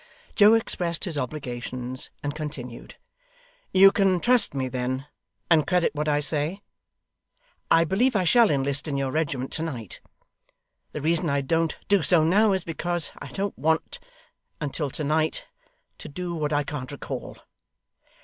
[0.33, 2.95] Joe expressed his obligations, and continued,
[3.71, 5.05] 'You can trust me then,
[5.47, 6.63] and credit what I say.
[7.69, 10.01] I believe I shall enlist in your regiment to night.
[10.91, 13.99] The reason I don't do so now is, because I don't want
[14.59, 15.45] until to night,
[15.99, 17.37] to do what I can't recall.